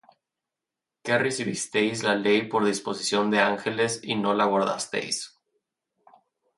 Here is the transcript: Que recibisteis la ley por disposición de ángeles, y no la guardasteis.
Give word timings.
Que 1.09 1.19
recibisteis 1.23 2.01
la 2.07 2.15
ley 2.15 2.43
por 2.49 2.65
disposición 2.65 3.29
de 3.29 3.37
ángeles, 3.39 3.99
y 4.01 4.15
no 4.15 4.33
la 4.33 4.45
guardasteis. 4.45 5.35